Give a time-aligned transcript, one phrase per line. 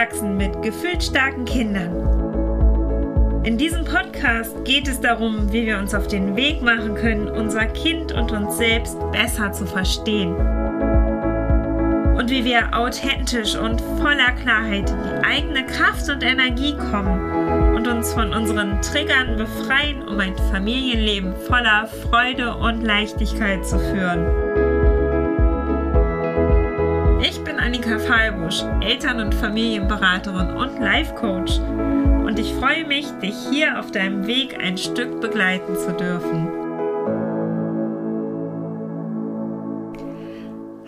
[0.00, 1.92] wachsen mit gefühlsstarken Kindern.
[3.44, 7.66] In diesem Podcast geht es darum, wie wir uns auf den Weg machen können, unser
[7.66, 10.34] Kind und uns selbst besser zu verstehen.
[12.16, 17.86] Und wie wir authentisch und voller Klarheit in die eigene Kraft und Energie kommen und
[17.86, 24.49] uns von unseren Triggern befreien, um ein Familienleben voller Freude und Leichtigkeit zu führen.
[27.70, 31.58] Annika Fallbusch, Eltern- und Familienberaterin und Life Coach.
[31.58, 36.48] Und ich freue mich, dich hier auf deinem Weg ein Stück begleiten zu dürfen.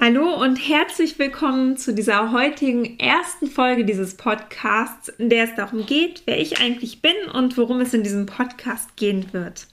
[0.01, 5.85] Hallo und herzlich willkommen zu dieser heutigen ersten Folge dieses Podcasts, in der es darum
[5.85, 9.67] geht, wer ich eigentlich bin und worum es in diesem Podcast gehen wird.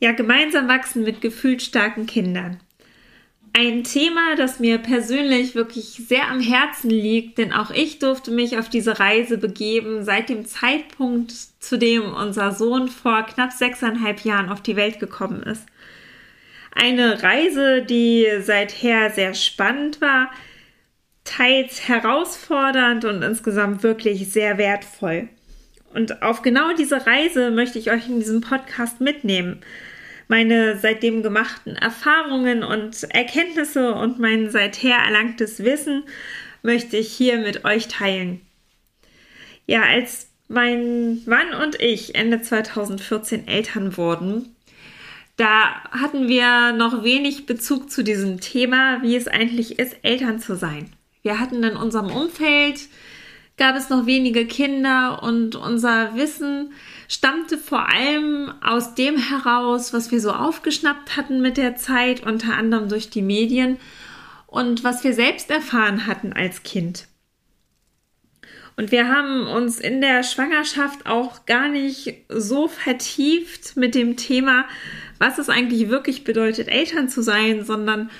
[0.00, 2.58] Ja, gemeinsam wachsen mit gefühlsstarken Kindern.
[3.54, 8.56] Ein Thema, das mir persönlich wirklich sehr am Herzen liegt, denn auch ich durfte mich
[8.56, 14.48] auf diese Reise begeben seit dem Zeitpunkt, zu dem unser Sohn vor knapp sechseinhalb Jahren
[14.48, 15.66] auf die Welt gekommen ist.
[16.74, 20.30] Eine Reise, die seither sehr spannend war,
[21.24, 25.28] teils herausfordernd und insgesamt wirklich sehr wertvoll.
[25.92, 29.60] Und auf genau diese Reise möchte ich euch in diesem Podcast mitnehmen
[30.32, 36.04] meine seitdem gemachten Erfahrungen und Erkenntnisse und mein seither erlangtes Wissen
[36.62, 38.40] möchte ich hier mit euch teilen.
[39.66, 44.56] Ja, als mein Mann und ich Ende 2014 Eltern wurden,
[45.36, 50.56] da hatten wir noch wenig Bezug zu diesem Thema, wie es eigentlich ist, Eltern zu
[50.56, 50.88] sein.
[51.20, 52.80] Wir hatten in unserem Umfeld,
[53.58, 56.72] gab es noch wenige Kinder und unser Wissen
[57.12, 62.54] stammte vor allem aus dem heraus, was wir so aufgeschnappt hatten mit der Zeit, unter
[62.54, 63.78] anderem durch die Medien
[64.46, 67.06] und was wir selbst erfahren hatten als Kind.
[68.76, 74.64] Und wir haben uns in der Schwangerschaft auch gar nicht so vertieft mit dem Thema,
[75.18, 78.10] was es eigentlich wirklich bedeutet, Eltern zu sein, sondern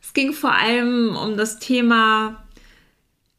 [0.00, 2.42] es ging vor allem um das Thema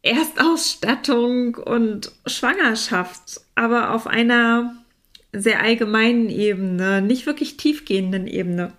[0.03, 4.78] Erstausstattung und Schwangerschaft, aber auf einer
[5.31, 8.73] sehr allgemeinen Ebene, nicht wirklich tiefgehenden Ebene.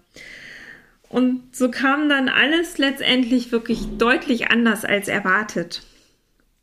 [1.09, 5.83] Und so kam dann alles letztendlich wirklich deutlich anders als erwartet.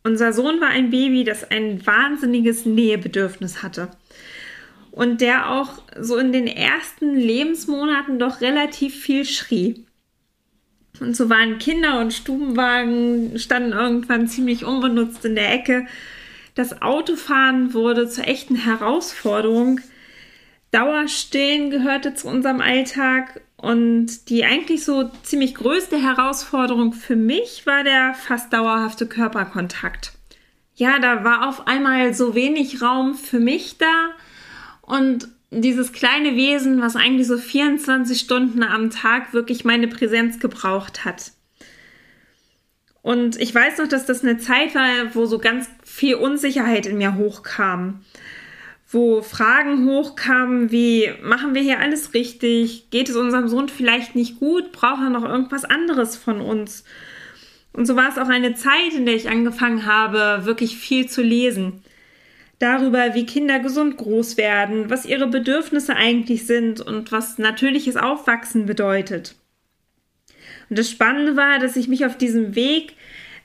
[0.04, 3.90] Unser Sohn war ein Baby, das ein wahnsinniges Nähebedürfnis hatte.
[4.92, 9.86] Und der auch so in den ersten Lebensmonaten doch relativ viel schrie.
[11.00, 15.86] Und so waren Kinder und Stubenwagen, standen irgendwann ziemlich unbenutzt in der Ecke
[16.58, 19.80] das Autofahren wurde zur echten Herausforderung.
[20.72, 27.84] Dauerstillen gehörte zu unserem Alltag und die eigentlich so ziemlich größte Herausforderung für mich war
[27.84, 30.14] der fast dauerhafte Körperkontakt.
[30.74, 34.10] Ja, da war auf einmal so wenig Raum für mich da
[34.82, 41.06] und dieses kleine Wesen, was eigentlich so 24 Stunden am Tag wirklich meine Präsenz gebraucht
[41.06, 41.34] hat.
[43.02, 46.98] Und ich weiß noch, dass das eine Zeit war, wo so ganz viel Unsicherheit in
[46.98, 48.02] mir hochkam.
[48.90, 52.90] Wo Fragen hochkamen wie, machen wir hier alles richtig?
[52.90, 54.72] Geht es unserem Sohn vielleicht nicht gut?
[54.72, 56.86] Braucht er noch irgendwas anderes von uns?
[57.74, 61.22] Und so war es auch eine Zeit, in der ich angefangen habe, wirklich viel zu
[61.22, 61.84] lesen.
[62.60, 68.66] Darüber, wie Kinder gesund groß werden, was ihre Bedürfnisse eigentlich sind und was natürliches Aufwachsen
[68.66, 69.36] bedeutet.
[70.70, 72.94] Und das Spannende war, dass ich mich auf diesem Weg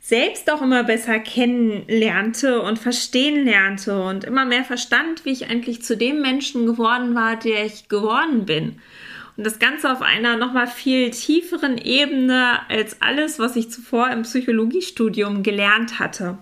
[0.01, 5.83] selbst auch immer besser kennenlernte und verstehen lernte und immer mehr verstand, wie ich eigentlich
[5.83, 8.81] zu dem Menschen geworden war, der ich geworden bin.
[9.37, 14.23] Und das Ganze auf einer nochmal viel tieferen Ebene als alles, was ich zuvor im
[14.23, 16.39] Psychologiestudium gelernt hatte.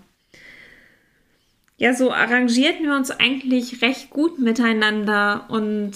[1.76, 5.92] Ja, so arrangierten wir uns eigentlich recht gut miteinander und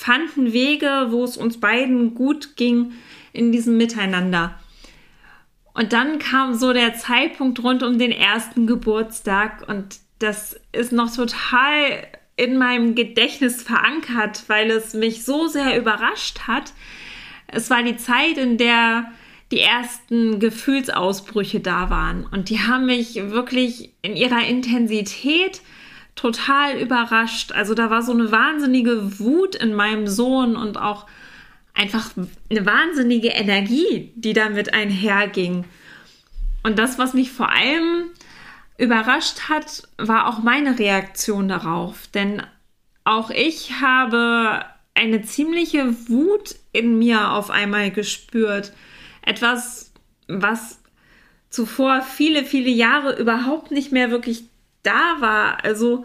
[0.00, 2.92] fanden Wege, wo es uns beiden gut ging,
[3.34, 4.58] in diesem Miteinander.
[5.74, 11.14] Und dann kam so der Zeitpunkt rund um den ersten Geburtstag und das ist noch
[11.14, 16.72] total in meinem Gedächtnis verankert, weil es mich so sehr überrascht hat.
[17.46, 19.12] Es war die Zeit, in der
[19.52, 25.60] die ersten Gefühlsausbrüche da waren und die haben mich wirklich in ihrer Intensität
[26.20, 27.52] total überrascht.
[27.52, 31.06] Also da war so eine wahnsinnige Wut in meinem Sohn und auch
[31.72, 32.10] einfach
[32.50, 35.64] eine wahnsinnige Energie, die damit einherging.
[36.62, 38.10] Und das, was mich vor allem
[38.76, 42.06] überrascht hat, war auch meine Reaktion darauf.
[42.08, 42.42] Denn
[43.04, 48.74] auch ich habe eine ziemliche Wut in mir auf einmal gespürt.
[49.22, 49.94] Etwas,
[50.28, 50.82] was
[51.48, 54.49] zuvor viele, viele Jahre überhaupt nicht mehr wirklich
[54.82, 55.64] da war.
[55.64, 56.04] Also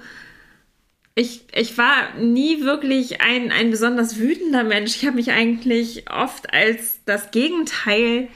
[1.16, 4.98] ich, ich war nie wirklich ein, ein besonders wütender Mensch.
[4.98, 8.27] Ich habe mich eigentlich oft als das Gegenteil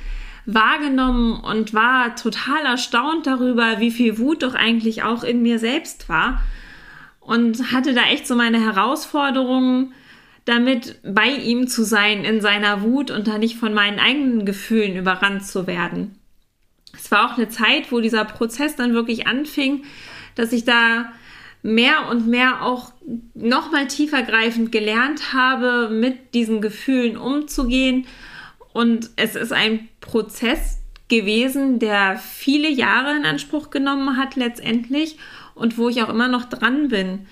[0.45, 6.09] wahrgenommen und war total erstaunt darüber, wie viel Wut doch eigentlich auch in mir selbst
[6.09, 6.41] war.
[7.19, 9.93] Und hatte da echt so meine Herausforderungen,
[10.45, 14.95] damit bei ihm zu sein in seiner Wut und da nicht von meinen eigenen Gefühlen
[14.95, 16.15] überrannt zu werden.
[16.93, 19.83] Es war auch eine Zeit, wo dieser Prozess dann wirklich anfing,
[20.39, 21.11] dass ich da
[21.61, 22.93] mehr und mehr auch
[23.33, 28.07] noch mal tiefergreifend gelernt habe, mit diesen Gefühlen umzugehen.
[28.71, 35.17] Und es ist ein Prozess gewesen, der viele Jahre in Anspruch genommen hat letztendlich
[35.55, 37.27] und wo ich auch immer noch dran bin,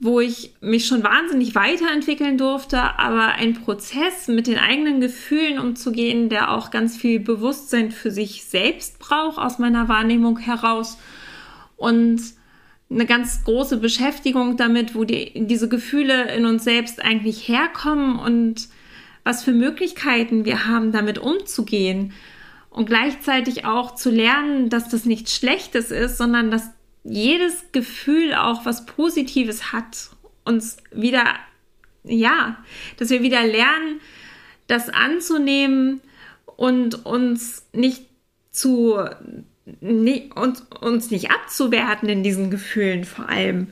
[0.00, 6.28] wo ich mich schon wahnsinnig weiterentwickeln durfte, aber ein Prozess mit den eigenen Gefühlen umzugehen,
[6.28, 10.98] der auch ganz viel Bewusstsein für sich selbst braucht aus meiner Wahrnehmung heraus
[11.82, 12.22] und
[12.90, 18.68] eine ganz große Beschäftigung damit, wo die, diese Gefühle in uns selbst eigentlich herkommen und
[19.24, 22.12] was für Möglichkeiten wir haben, damit umzugehen.
[22.70, 26.70] Und gleichzeitig auch zu lernen, dass das nichts Schlechtes ist, sondern dass
[27.02, 30.10] jedes Gefühl auch was Positives hat.
[30.44, 31.24] Uns wieder,
[32.04, 32.58] ja,
[32.98, 34.00] dass wir wieder lernen,
[34.68, 36.00] das anzunehmen
[36.56, 38.04] und uns nicht
[38.52, 39.00] zu
[40.34, 43.68] uns, uns nicht abzuwerten in diesen Gefühlen vor allem.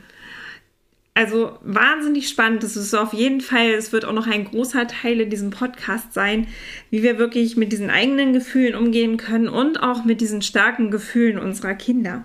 [1.15, 2.63] Also wahnsinnig spannend.
[2.63, 6.15] Das ist auf jeden Fall, es wird auch noch ein großer Teil in diesem Podcast
[6.15, 6.47] sein,
[6.91, 11.39] wie wir wirklich mit diesen eigenen Gefühlen umgehen können und auch mit diesen starken Gefühlen
[11.39, 12.25] unserer Kinder.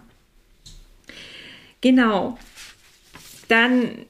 [1.81, 2.38] Genau.
[3.47, 4.06] Dann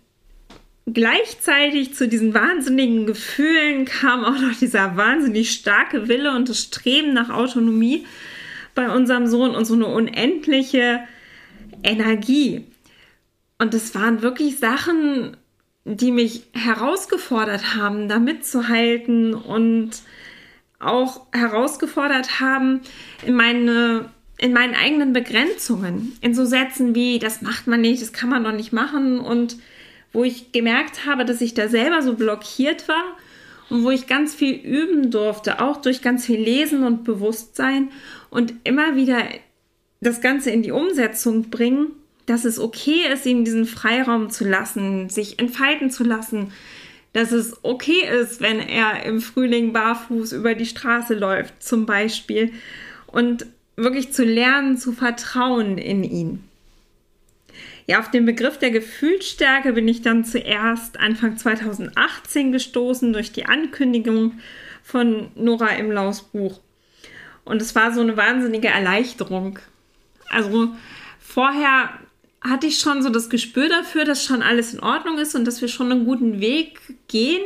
[0.85, 7.13] gleichzeitig zu diesen wahnsinnigen Gefühlen kam auch noch dieser wahnsinnig starke Wille und das Streben
[7.13, 8.05] nach Autonomie
[8.75, 10.99] bei unserem Sohn und so eine unendliche
[11.81, 12.65] Energie.
[13.57, 15.37] Und es waren wirklich Sachen,
[15.85, 19.91] die mich herausgefordert haben, da mitzuhalten und
[20.79, 22.81] auch herausgefordert haben,
[23.25, 28.11] in meine in meinen eigenen Begrenzungen, in so Sätzen wie, das macht man nicht, das
[28.11, 29.57] kann man doch nicht machen und
[30.11, 33.03] wo ich gemerkt habe, dass ich da selber so blockiert war
[33.69, 37.89] und wo ich ganz viel üben durfte, auch durch ganz viel Lesen und Bewusstsein
[38.29, 39.23] und immer wieder
[40.01, 41.87] das Ganze in die Umsetzung bringen,
[42.25, 46.51] dass es okay ist, ihm diesen Freiraum zu lassen, sich entfalten zu lassen,
[47.13, 52.51] dass es okay ist, wenn er im Frühling barfuß über die Straße läuft, zum Beispiel,
[53.07, 53.45] und
[53.77, 56.43] wirklich zu lernen, zu vertrauen in ihn.
[57.87, 63.45] Ja, auf den Begriff der Gefühlsstärke bin ich dann zuerst Anfang 2018 gestoßen durch die
[63.45, 64.39] Ankündigung
[64.81, 66.59] von Nora Imlaus Buch.
[67.43, 69.59] Und es war so eine wahnsinnige Erleichterung.
[70.29, 70.69] Also
[71.19, 71.91] vorher
[72.41, 75.61] hatte ich schon so das Gespür dafür, dass schon alles in Ordnung ist und dass
[75.61, 77.41] wir schon einen guten Weg gehen.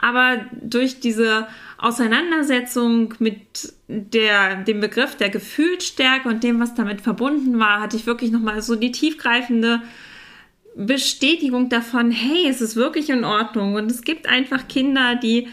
[0.00, 7.58] Aber durch diese Auseinandersetzung mit der, dem Begriff der Gefühlsstärke und dem, was damit verbunden
[7.58, 9.82] war, hatte ich wirklich nochmal so die tiefgreifende
[10.76, 13.74] Bestätigung davon, hey, es ist wirklich in Ordnung.
[13.74, 15.48] Und es gibt einfach Kinder, die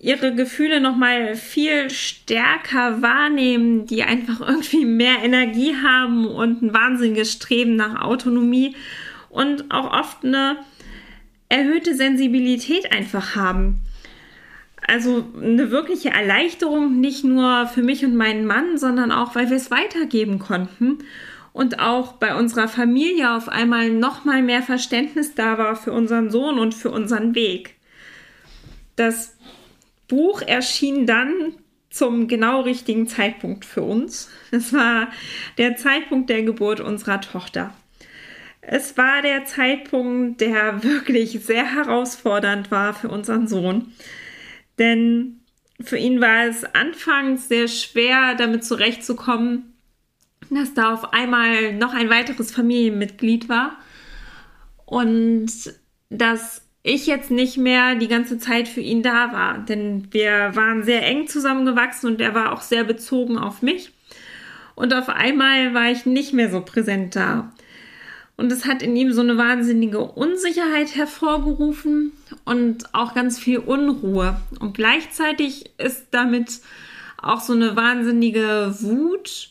[0.00, 7.32] ihre Gefühle nochmal viel stärker wahrnehmen, die einfach irgendwie mehr Energie haben und ein wahnsinniges
[7.32, 8.76] Streben nach Autonomie
[9.30, 10.58] und auch oft eine
[11.48, 13.80] erhöhte Sensibilität einfach haben
[14.88, 19.56] also eine wirkliche Erleichterung, nicht nur für mich und meinen Mann, sondern auch, weil wir
[19.56, 20.98] es weitergeben konnten
[21.52, 26.30] und auch bei unserer Familie auf einmal noch mal mehr Verständnis da war für unseren
[26.30, 27.74] Sohn und für unseren Weg.
[28.96, 29.36] Das
[30.08, 31.52] Buch erschien dann
[31.90, 34.30] zum genau richtigen Zeitpunkt für uns.
[34.50, 35.08] Es war
[35.58, 37.74] der Zeitpunkt der Geburt unserer Tochter.
[38.70, 43.92] Es war der Zeitpunkt, der wirklich sehr herausfordernd war für unseren Sohn.
[44.78, 45.40] Denn
[45.80, 49.72] für ihn war es anfangs sehr schwer, damit zurechtzukommen,
[50.50, 53.78] dass da auf einmal noch ein weiteres Familienmitglied war
[54.84, 55.50] und
[56.10, 59.58] dass ich jetzt nicht mehr die ganze Zeit für ihn da war.
[59.60, 63.92] Denn wir waren sehr eng zusammengewachsen und er war auch sehr bezogen auf mich.
[64.74, 67.50] Und auf einmal war ich nicht mehr so präsent da.
[68.38, 72.12] Und es hat in ihm so eine wahnsinnige Unsicherheit hervorgerufen
[72.44, 74.40] und auch ganz viel Unruhe.
[74.60, 76.60] Und gleichzeitig ist damit
[77.20, 79.50] auch so eine wahnsinnige Wut,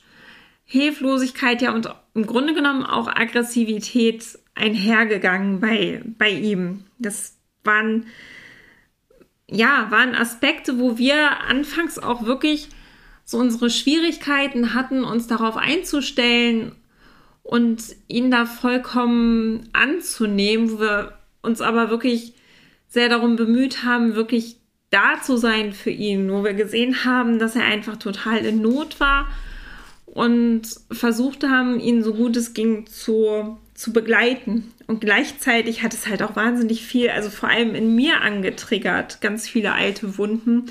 [0.64, 6.86] Hilflosigkeit, ja, und im Grunde genommen auch Aggressivität einhergegangen bei, bei ihm.
[6.98, 8.06] Das waren,
[9.52, 12.70] ja, waren Aspekte, wo wir anfangs auch wirklich
[13.26, 16.72] so unsere Schwierigkeiten hatten, uns darauf einzustellen
[17.48, 22.34] und ihn da vollkommen anzunehmen, wo wir uns aber wirklich
[22.90, 24.58] sehr darum bemüht haben, wirklich
[24.90, 29.00] da zu sein für ihn, wo wir gesehen haben, dass er einfach total in Not
[29.00, 29.30] war
[30.06, 34.74] und versucht haben, ihn so gut es ging zu, zu begleiten.
[34.86, 39.48] Und gleichzeitig hat es halt auch wahnsinnig viel, also vor allem in mir angetriggert, ganz
[39.48, 40.66] viele alte Wunden,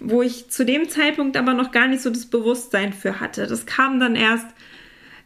[0.00, 3.46] wo ich zu dem Zeitpunkt aber noch gar nicht so das Bewusstsein für hatte.
[3.46, 4.46] Das kam dann erst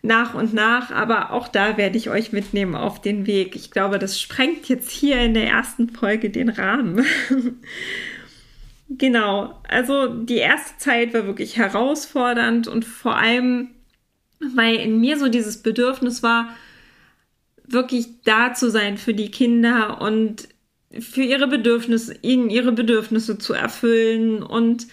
[0.02, 3.54] nach und nach, aber auch da werde ich euch mitnehmen auf den Weg.
[3.54, 7.04] Ich glaube, das sprengt jetzt hier in der ersten Folge den Rahmen.
[8.88, 13.70] genau, also die erste Zeit war wirklich herausfordernd und vor allem,
[14.54, 16.48] weil in mir so dieses Bedürfnis war,
[17.66, 20.48] wirklich da zu sein für die Kinder und
[20.98, 24.86] für ihre Bedürfnisse, ihnen ihre Bedürfnisse zu erfüllen und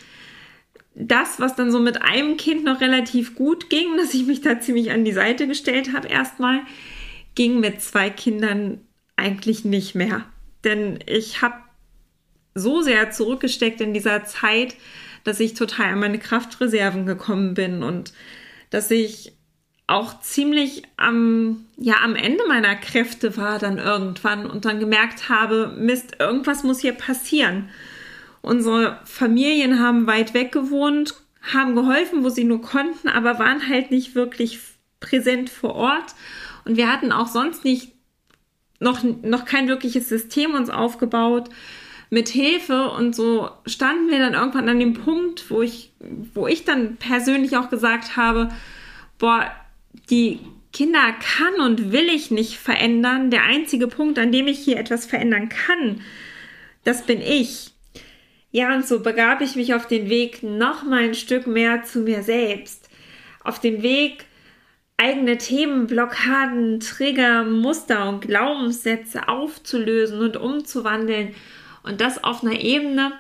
[0.99, 4.59] das, was dann so mit einem Kind noch relativ gut ging, dass ich mich da
[4.59, 6.61] ziemlich an die Seite gestellt habe erstmal,
[7.35, 8.81] ging mit zwei Kindern
[9.15, 10.25] eigentlich nicht mehr.
[10.63, 11.55] Denn ich habe
[12.55, 14.75] so sehr zurückgesteckt in dieser Zeit,
[15.23, 18.13] dass ich total an meine Kraftreserven gekommen bin und
[18.69, 19.33] dass ich
[19.85, 25.73] auch ziemlich am, ja, am Ende meiner Kräfte war dann irgendwann und dann gemerkt habe,
[25.77, 27.69] Mist, irgendwas muss hier passieren.
[28.41, 33.91] Unsere Familien haben weit weg gewohnt, haben geholfen, wo sie nur konnten, aber waren halt
[33.91, 34.59] nicht wirklich
[34.99, 36.15] präsent vor Ort.
[36.65, 37.93] Und wir hatten auch sonst nicht
[38.79, 41.49] noch, noch kein wirkliches System uns aufgebaut
[42.09, 42.89] mit Hilfe.
[42.91, 45.91] Und so standen wir dann irgendwann an dem Punkt, wo ich,
[46.33, 48.49] wo ich dann persönlich auch gesagt habe,
[49.17, 49.51] boah,
[50.09, 50.39] die
[50.73, 53.31] Kinder kann und will ich nicht verändern.
[53.31, 56.01] Der einzige Punkt, an dem ich hier etwas verändern kann,
[56.83, 57.71] das bin ich.
[58.57, 61.99] Ja, und so begab ich mich auf den Weg noch mal ein Stück mehr zu
[61.99, 62.89] mir selbst.
[63.43, 64.25] Auf den Weg,
[64.97, 71.35] eigene Themen, Blockaden, Trigger, Muster und Glaubenssätze aufzulösen und umzuwandeln.
[71.83, 73.11] Und das auf einer Ebene,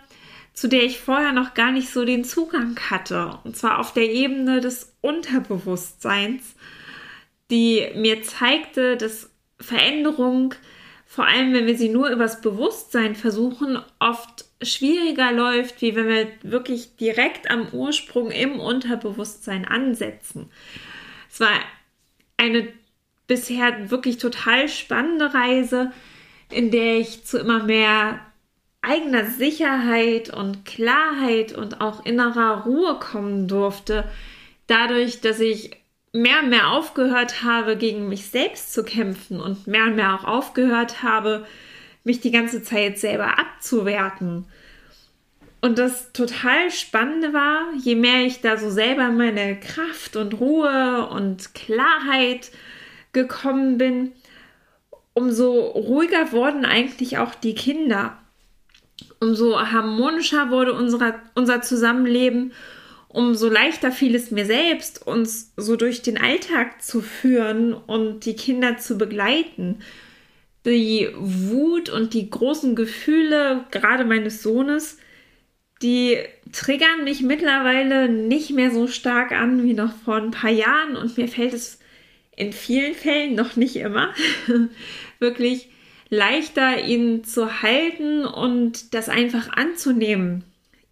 [0.53, 3.37] zu der ich vorher noch gar nicht so den Zugang hatte.
[3.43, 6.55] Und zwar auf der Ebene des Unterbewusstseins
[7.51, 9.29] die mir zeigte, dass
[9.59, 10.53] Veränderung,
[11.07, 16.27] vor allem wenn wir sie nur übers Bewusstsein versuchen, oft schwieriger läuft, wie wenn wir
[16.43, 20.51] wirklich direkt am Ursprung im Unterbewusstsein ansetzen.
[21.31, 21.59] Es war
[22.35, 22.67] eine
[23.25, 25.91] bisher wirklich total spannende Reise,
[26.51, 28.19] in der ich zu immer mehr
[28.81, 34.09] eigener Sicherheit und Klarheit und auch innerer Ruhe kommen durfte,
[34.67, 35.71] dadurch, dass ich
[36.13, 40.23] mehr und mehr aufgehört habe, gegen mich selbst zu kämpfen und mehr und mehr auch
[40.23, 41.45] aufgehört habe,
[42.03, 44.45] mich die ganze Zeit selber abzuwerten.
[45.59, 51.09] Und das total Spannende war, je mehr ich da so selber meine Kraft und Ruhe
[51.09, 52.51] und Klarheit
[53.11, 54.11] gekommen bin,
[55.13, 58.17] umso ruhiger wurden eigentlich auch die Kinder.
[59.19, 62.53] Umso harmonischer wurde unser, unser Zusammenleben
[63.17, 68.35] umso leichter fiel es mir selbst, uns so durch den Alltag zu führen und die
[68.35, 69.79] Kinder zu begleiten.
[70.67, 74.99] Die Wut und die großen Gefühle, gerade meines Sohnes,
[75.81, 76.19] die
[76.51, 81.17] triggern mich mittlerweile nicht mehr so stark an wie noch vor ein paar Jahren und
[81.17, 81.79] mir fällt es
[82.35, 84.13] in vielen Fällen noch nicht immer
[85.19, 85.69] wirklich
[86.09, 90.43] leichter, ihn zu halten und das einfach anzunehmen,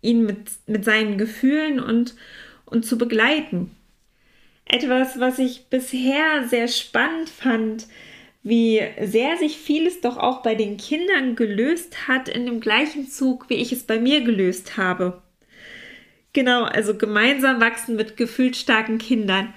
[0.06, 2.16] ihn mit, mit seinen Gefühlen und,
[2.66, 3.72] und zu begleiten.
[4.66, 7.88] Etwas, was ich bisher sehr spannend fand,
[8.42, 13.50] wie sehr sich vieles doch auch bei den Kindern gelöst hat in dem gleichen Zug,
[13.50, 15.22] wie ich es bei mir gelöst habe.
[16.34, 19.54] Genau, also gemeinsam wachsen mit gefühlt starken Kindern.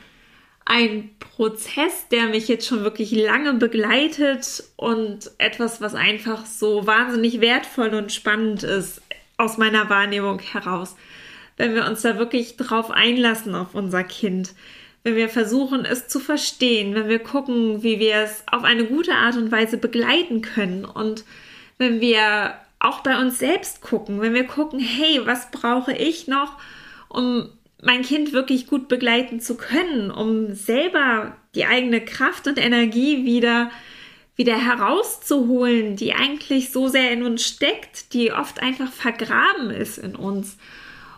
[0.64, 7.40] Ein Prozess, der mich jetzt schon wirklich lange begleitet und etwas, was einfach so wahnsinnig
[7.40, 9.02] wertvoll und spannend ist
[9.38, 10.96] aus meiner Wahrnehmung heraus.
[11.56, 14.54] Wenn wir uns da wirklich drauf einlassen auf unser Kind,
[15.04, 19.12] wenn wir versuchen, es zu verstehen, wenn wir gucken, wie wir es auf eine gute
[19.12, 21.24] Art und Weise begleiten können und
[21.78, 26.58] wenn wir auch bei uns selbst gucken, wenn wir gucken, hey, was brauche ich noch,
[27.08, 27.48] um
[27.80, 33.70] mein Kind wirklich gut begleiten zu können, um selber die eigene Kraft und Energie wieder
[34.38, 40.14] wieder herauszuholen, die eigentlich so sehr in uns steckt, die oft einfach vergraben ist in
[40.14, 40.56] uns,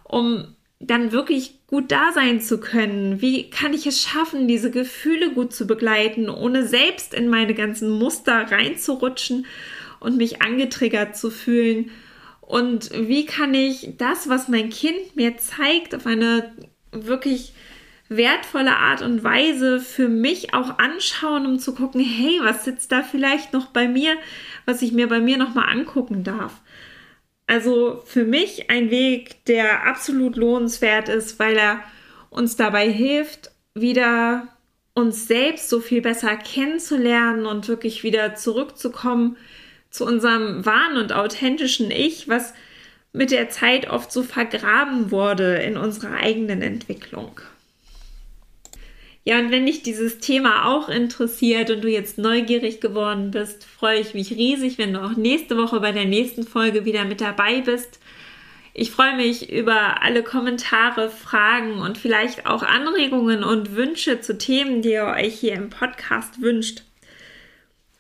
[0.05, 3.21] um dann wirklich gut da sein zu können?
[3.21, 7.91] Wie kann ich es schaffen, diese Gefühle gut zu begleiten, ohne selbst in meine ganzen
[7.91, 9.45] Muster reinzurutschen
[10.01, 11.91] und mich angetriggert zu fühlen?
[12.41, 16.53] Und wie kann ich das, was mein Kind mir zeigt, auf eine
[16.91, 17.53] wirklich
[18.11, 23.03] wertvolle Art und Weise für mich auch anschauen, um zu gucken, hey, was sitzt da
[23.03, 24.17] vielleicht noch bei mir,
[24.67, 26.61] was ich mir bei mir noch mal angucken darf.
[27.47, 31.83] Also für mich ein Weg, der absolut lohnenswert ist, weil er
[32.31, 34.49] uns dabei hilft, wieder
[34.95, 39.37] uns selbst so viel besser kennenzulernen und wirklich wieder zurückzukommen
[39.89, 42.55] zu unserem wahren und authentischen Ich, was
[43.13, 47.41] mit der Zeit oft so vergraben wurde in unserer eigenen Entwicklung.
[49.25, 54.01] Ja, und wenn dich dieses Thema auch interessiert und du jetzt neugierig geworden bist, freue
[54.01, 57.61] ich mich riesig, wenn du auch nächste Woche bei der nächsten Folge wieder mit dabei
[57.61, 58.01] bist.
[58.73, 64.81] Ich freue mich über alle Kommentare, Fragen und vielleicht auch Anregungen und Wünsche zu Themen,
[64.81, 66.85] die ihr euch hier im Podcast wünscht.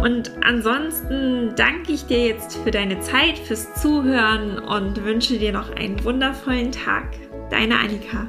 [0.01, 5.71] Und ansonsten danke ich dir jetzt für deine Zeit, fürs Zuhören und wünsche dir noch
[5.71, 7.17] einen wundervollen Tag.
[7.51, 8.27] Deine Annika.